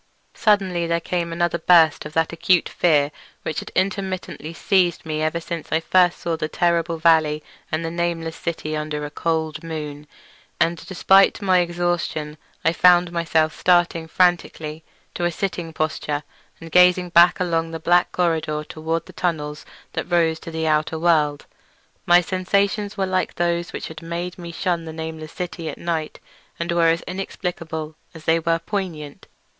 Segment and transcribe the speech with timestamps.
[0.33, 3.11] Suddenly there came another burst of that acute fear
[3.43, 7.91] which had intermittently seized me ever since I first saw the terrible valley and the
[7.91, 10.07] nameless city under a cold moon,
[10.59, 14.83] and despite my exhaustion I found myself starting frantically
[15.13, 16.23] to a sitting posture
[16.59, 20.97] and gazing back along the black corridor toward the tunnels that rose to the outer
[20.97, 21.45] world.
[22.07, 25.77] My sensations were much like those which had made me shun the nameless city at
[25.77, 26.19] night,
[26.59, 29.27] and were as inexplicable as they were poignant.